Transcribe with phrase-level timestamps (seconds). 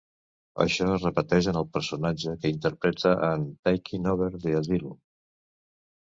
[0.63, 4.99] Això es repeteix en el personatge que interpreta en "Takin' Over the Asylum".